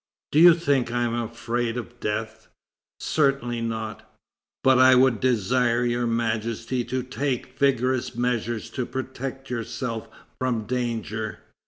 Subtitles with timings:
[0.31, 2.47] Do you think I am afraid of death?"
[2.99, 4.11] "Certainly not,
[4.63, 10.09] but I would desire Your Majesty to take vigorous measures to protect yourself
[10.39, 11.41] from danger."